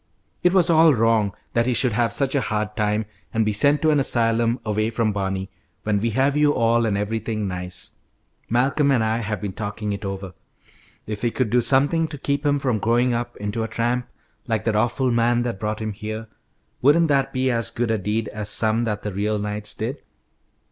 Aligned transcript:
It 0.41 0.51
was 0.51 0.67
all 0.67 0.95
wrong 0.95 1.31
that 1.53 1.67
he 1.67 1.75
should 1.75 1.91
have 1.91 2.11
such 2.11 2.33
a 2.33 2.41
hard 2.41 2.75
time 2.75 3.05
and 3.31 3.45
be 3.45 3.53
sent 3.53 3.83
to 3.83 3.91
an 3.91 3.99
asylum 3.99 4.59
away 4.65 4.89
from 4.89 5.11
Barney, 5.13 5.51
when 5.83 5.99
we 5.99 6.09
have 6.09 6.35
you 6.35 6.55
all 6.55 6.87
and 6.87 6.97
everything 6.97 7.47
nice. 7.47 7.91
Malcolm 8.49 8.89
and 8.89 9.03
I 9.03 9.19
have 9.19 9.39
been 9.39 9.53
talking 9.53 9.93
it 9.93 10.03
over. 10.03 10.33
If 11.05 11.21
we 11.21 11.29
could 11.29 11.51
do 11.51 11.61
something 11.61 12.07
to 12.07 12.17
keep 12.17 12.43
him 12.43 12.57
from 12.57 12.79
growing 12.79 13.13
up 13.13 13.37
into 13.37 13.61
a 13.61 13.67
tramp 13.67 14.07
like 14.47 14.63
that 14.63 14.75
awful 14.75 15.11
man 15.11 15.43
that 15.43 15.59
brought 15.59 15.81
him 15.83 15.93
here, 15.93 16.25
wouldn't 16.81 17.09
that 17.09 17.31
be 17.31 17.51
as 17.51 17.69
good 17.69 17.91
a 17.91 17.99
deed 17.99 18.27
as 18.29 18.49
some 18.49 18.85
that 18.85 19.03
the 19.03 19.11
real 19.11 19.37
knights 19.37 19.75
did? 19.75 20.01